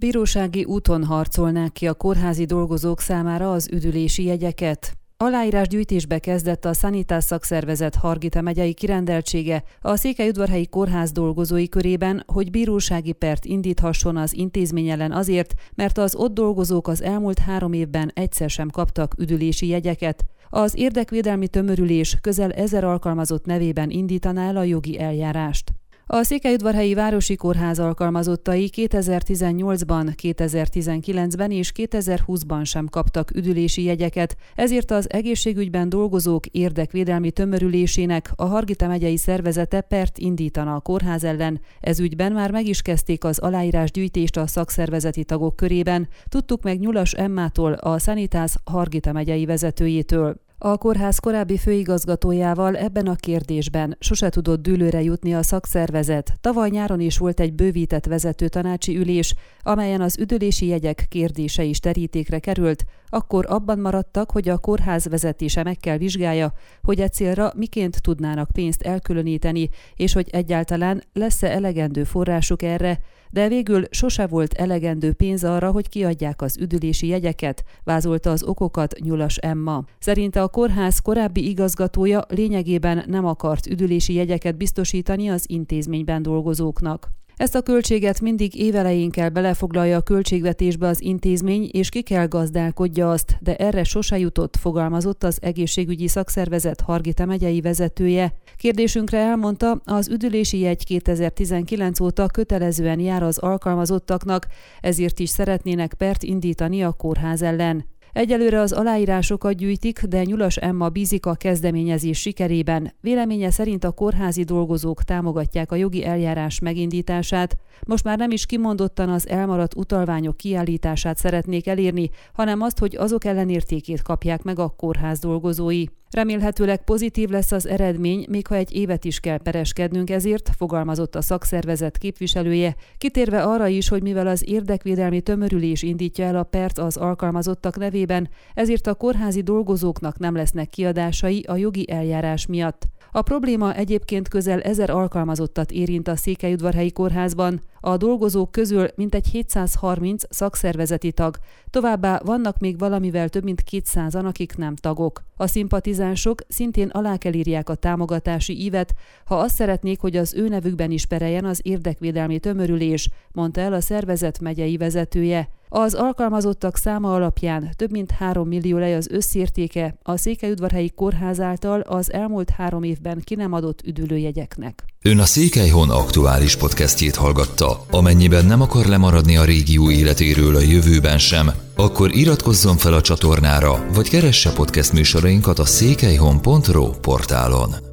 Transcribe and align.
Bírósági 0.00 0.64
úton 0.64 1.04
harcolnák 1.04 1.72
ki 1.72 1.88
a 1.88 1.94
kórházi 1.94 2.44
dolgozók 2.44 3.00
számára 3.00 3.52
az 3.52 3.68
üdülési 3.72 4.24
jegyeket. 4.24 4.92
Aláírás 5.16 5.68
gyűjtésbe 5.68 6.18
kezdett 6.18 6.64
a 6.64 6.72
Sanitas 6.72 7.24
szakszervezet 7.24 7.94
Hargita 7.94 8.40
megyei 8.40 8.74
kirendeltsége 8.74 9.62
a 9.80 9.96
Székelyudvarhelyi 9.96 10.66
Kórház 10.66 11.12
dolgozói 11.12 11.68
körében, 11.68 12.22
hogy 12.26 12.50
bírósági 12.50 13.12
pert 13.12 13.44
indíthasson 13.44 14.16
az 14.16 14.34
intézmény 14.34 14.88
ellen 14.88 15.12
azért, 15.12 15.54
mert 15.74 15.98
az 15.98 16.14
ott 16.14 16.34
dolgozók 16.34 16.88
az 16.88 17.02
elmúlt 17.02 17.38
három 17.38 17.72
évben 17.72 18.10
egyszer 18.14 18.50
sem 18.50 18.70
kaptak 18.70 19.14
üdülési 19.18 19.66
jegyeket. 19.66 20.24
Az 20.48 20.74
érdekvédelmi 20.76 21.48
tömörülés 21.48 22.18
közel 22.20 22.52
ezer 22.52 22.84
alkalmazott 22.84 23.44
nevében 23.44 23.90
indítaná 23.90 24.48
el 24.48 24.56
a 24.56 24.62
jogi 24.62 25.00
eljárást. 25.00 25.72
A 26.12 26.22
Székelyudvarhelyi 26.22 26.94
Városi 26.94 27.36
Kórház 27.36 27.78
alkalmazottai 27.78 28.70
2018-ban, 28.76 30.12
2019-ben 30.22 31.50
és 31.50 31.72
2020-ban 31.76 32.64
sem 32.64 32.88
kaptak 32.88 33.30
üdülési 33.34 33.82
jegyeket, 33.82 34.36
ezért 34.54 34.90
az 34.90 35.12
egészségügyben 35.12 35.88
dolgozók 35.88 36.46
érdekvédelmi 36.46 37.30
tömörülésének 37.30 38.32
a 38.36 38.44
Hargita 38.44 38.86
megyei 38.86 39.16
szervezete 39.16 39.80
pert 39.80 40.18
indítana 40.18 40.74
a 40.74 40.80
kórház 40.80 41.24
ellen. 41.24 41.60
Ez 41.80 42.00
ügyben 42.00 42.32
már 42.32 42.50
meg 42.50 42.66
is 42.66 42.82
kezdték 42.82 43.24
az 43.24 43.38
aláírás 43.38 43.90
gyűjtést 43.90 44.36
a 44.36 44.46
szakszervezeti 44.46 45.24
tagok 45.24 45.56
körében, 45.56 46.08
tudtuk 46.28 46.62
meg 46.62 46.78
Nyulas 46.78 47.12
Emmától, 47.12 47.72
a 47.72 47.98
Sanitas 47.98 48.54
Hargita 48.64 49.12
megyei 49.12 49.44
vezetőjétől. 49.44 50.48
A 50.62 50.76
kórház 50.76 51.18
korábbi 51.18 51.56
főigazgatójával 51.56 52.76
ebben 52.76 53.06
a 53.06 53.14
kérdésben 53.14 53.96
sose 54.00 54.28
tudott 54.28 54.62
dűlőre 54.62 55.02
jutni 55.02 55.34
a 55.34 55.42
szakszervezet. 55.42 56.32
Tavaly 56.40 56.70
nyáron 56.70 57.00
is 57.00 57.18
volt 57.18 57.40
egy 57.40 57.52
bővített 57.52 58.06
vezető 58.06 58.48
tanácsi 58.48 58.96
ülés, 58.96 59.34
amelyen 59.62 60.00
az 60.00 60.18
üdülési 60.18 60.66
jegyek 60.66 61.06
kérdése 61.08 61.62
is 61.62 61.80
terítékre 61.80 62.38
került, 62.38 62.84
akkor 63.06 63.44
abban 63.48 63.78
maradtak, 63.78 64.30
hogy 64.30 64.48
a 64.48 64.58
kórház 64.58 65.08
vezetése 65.08 65.62
meg 65.62 65.76
kell 65.76 65.96
vizsgálja, 65.96 66.52
hogy 66.82 67.00
egy 67.00 67.12
célra 67.12 67.52
miként 67.56 68.02
tudnának 68.02 68.50
pénzt 68.52 68.82
elkülöníteni, 68.82 69.68
és 69.94 70.12
hogy 70.12 70.28
egyáltalán 70.30 71.02
lesz-e 71.12 71.50
elegendő 71.50 72.04
forrásuk 72.04 72.62
erre, 72.62 73.00
de 73.30 73.48
végül 73.48 73.84
sose 73.90 74.26
volt 74.26 74.52
elegendő 74.52 75.12
pénz 75.12 75.44
arra, 75.44 75.70
hogy 75.70 75.88
kiadják 75.88 76.42
az 76.42 76.56
üdülési 76.58 77.06
jegyeket, 77.06 77.64
vázolta 77.84 78.30
az 78.30 78.42
okokat 78.42 78.94
Nyulas 78.98 79.36
Emma. 79.36 79.84
Szerinte 79.98 80.42
a 80.42 80.48
kórház 80.50 80.98
korábbi 80.98 81.48
igazgatója 81.48 82.24
lényegében 82.28 83.04
nem 83.06 83.26
akart 83.26 83.66
üdülési 83.66 84.14
jegyeket 84.14 84.56
biztosítani 84.56 85.28
az 85.28 85.44
intézményben 85.46 86.22
dolgozóknak. 86.22 87.08
Ezt 87.40 87.54
a 87.54 87.62
költséget 87.62 88.20
mindig 88.20 88.58
évelején 88.58 89.10
kell 89.10 89.28
belefoglalja 89.28 89.96
a 89.96 90.00
költségvetésbe 90.00 90.86
az 90.86 91.02
intézmény, 91.02 91.68
és 91.72 91.88
ki 91.88 92.02
kell 92.02 92.26
gazdálkodja 92.26 93.10
azt, 93.10 93.36
de 93.40 93.56
erre 93.56 93.84
sose 93.84 94.18
jutott, 94.18 94.56
fogalmazott 94.56 95.24
az 95.24 95.38
egészségügyi 95.42 96.08
szakszervezet 96.08 96.80
Hargita 96.80 97.24
megyei 97.24 97.60
vezetője. 97.60 98.32
Kérdésünkre 98.56 99.18
elmondta, 99.18 99.80
az 99.84 100.08
üdülési 100.08 100.58
jegy 100.58 100.84
2019 100.84 102.00
óta 102.00 102.26
kötelezően 102.26 103.00
jár 103.00 103.22
az 103.22 103.38
alkalmazottaknak, 103.38 104.46
ezért 104.80 105.18
is 105.18 105.28
szeretnének 105.28 105.94
pert 105.94 106.22
indítani 106.22 106.82
a 106.82 106.92
kórház 106.92 107.42
ellen. 107.42 107.84
Egyelőre 108.12 108.60
az 108.60 108.72
aláírásokat 108.72 109.54
gyűjtik, 109.54 110.02
de 110.02 110.24
Nyulas 110.24 110.56
Emma 110.56 110.88
bízik 110.88 111.26
a 111.26 111.34
kezdeményezés 111.34 112.18
sikerében. 112.20 112.92
Véleménye 113.00 113.50
szerint 113.50 113.84
a 113.84 113.90
kórházi 113.90 114.42
dolgozók 114.42 115.02
támogatják 115.02 115.72
a 115.72 115.76
jogi 115.76 116.04
eljárás 116.04 116.58
megindítását. 116.58 117.56
Most 117.86 118.04
már 118.04 118.18
nem 118.18 118.30
is 118.30 118.46
kimondottan 118.46 119.08
az 119.08 119.28
elmaradt 119.28 119.74
utalványok 119.74 120.36
kiállítását 120.36 121.16
szeretnék 121.16 121.66
elérni, 121.66 122.10
hanem 122.32 122.60
azt, 122.60 122.78
hogy 122.78 122.96
azok 122.96 123.24
ellenértékét 123.24 124.02
kapják 124.02 124.42
meg 124.42 124.58
a 124.58 124.68
kórház 124.68 125.18
dolgozói. 125.18 125.84
Remélhetőleg 126.10 126.84
pozitív 126.84 127.28
lesz 127.28 127.52
az 127.52 127.66
eredmény, 127.66 128.26
még 128.28 128.46
ha 128.46 128.54
egy 128.54 128.72
évet 128.74 129.04
is 129.04 129.20
kell 129.20 129.38
pereskednünk 129.38 130.10
ezért, 130.10 130.50
fogalmazott 130.56 131.14
a 131.14 131.20
szakszervezet 131.22 131.98
képviselője, 131.98 132.74
kitérve 132.98 133.42
arra 133.42 133.66
is, 133.66 133.88
hogy 133.88 134.02
mivel 134.02 134.26
az 134.26 134.48
érdekvédelmi 134.48 135.20
tömörülés 135.20 135.82
indítja 135.82 136.24
el 136.24 136.36
a 136.36 136.42
pert 136.42 136.78
az 136.78 136.96
alkalmazottak 136.96 137.78
nevében, 137.78 138.28
ezért 138.54 138.86
a 138.86 138.94
kórházi 138.94 139.42
dolgozóknak 139.42 140.18
nem 140.18 140.34
lesznek 140.34 140.68
kiadásai 140.68 141.44
a 141.48 141.56
jogi 141.56 141.90
eljárás 141.90 142.46
miatt. 142.46 142.86
A 143.12 143.22
probléma 143.22 143.74
egyébként 143.74 144.28
közel 144.28 144.60
ezer 144.60 144.90
alkalmazottat 144.90 145.70
érint 145.70 146.08
a 146.08 146.16
Székelyudvarhelyi 146.16 146.92
Kórházban, 146.92 147.60
a 147.80 147.96
dolgozók 147.96 148.50
közül 148.50 148.88
mintegy 148.94 149.26
730 149.26 150.22
szakszervezeti 150.28 151.12
tag, 151.12 151.36
továbbá 151.70 152.20
vannak 152.24 152.58
még 152.58 152.78
valamivel 152.78 153.28
több 153.28 153.44
mint 153.44 153.62
200-an, 153.70 154.24
akik 154.24 154.56
nem 154.56 154.76
tagok. 154.76 155.24
A 155.36 155.46
szimpatizánsok 155.46 156.40
szintén 156.48 156.88
alá 156.88 157.16
kell 157.16 157.32
írják 157.32 157.68
a 157.68 157.74
támogatási 157.74 158.60
ívet, 158.60 158.94
ha 159.24 159.38
azt 159.38 159.54
szeretnék, 159.54 160.00
hogy 160.00 160.16
az 160.16 160.34
ő 160.34 160.48
nevükben 160.48 160.90
is 160.90 161.06
pereljen 161.06 161.44
az 161.44 161.60
érdekvédelmi 161.62 162.38
tömörülés, 162.38 163.08
mondta 163.32 163.60
el 163.60 163.72
a 163.72 163.80
szervezet 163.80 164.40
megyei 164.40 164.76
vezetője. 164.76 165.48
Az 165.72 165.94
alkalmazottak 165.94 166.76
száma 166.76 167.14
alapján 167.14 167.70
több 167.76 167.90
mint 167.90 168.10
3 168.10 168.48
millió 168.48 168.78
lej 168.78 168.94
az 168.94 169.08
összértéke 169.10 169.94
a 170.02 170.16
Székelyudvarhelyi 170.16 170.90
Kórház 170.94 171.40
által 171.40 171.80
az 171.80 172.12
elmúlt 172.12 172.50
három 172.50 172.82
évben 172.82 173.20
ki 173.24 173.34
nem 173.34 173.52
adott 173.52 173.82
üdülőjegyeknek. 173.86 174.84
Ön 175.02 175.18
a 175.18 175.24
Székelyhon 175.24 175.90
aktuális 175.90 176.56
podcastjét 176.56 177.16
hallgatta. 177.16 177.84
Amennyiben 177.90 178.46
nem 178.46 178.60
akar 178.60 178.86
lemaradni 178.86 179.36
a 179.36 179.44
régió 179.44 179.90
életéről 179.90 180.56
a 180.56 180.60
jövőben 180.60 181.18
sem, 181.18 181.50
akkor 181.76 182.14
iratkozzon 182.14 182.76
fel 182.76 182.94
a 182.94 183.00
csatornára, 183.00 183.86
vagy 183.94 184.08
keresse 184.08 184.52
podcast 184.52 184.92
műsorainkat 184.92 185.58
a 185.58 185.64
székelyhon.pro 185.64 186.90
portálon. 186.90 187.89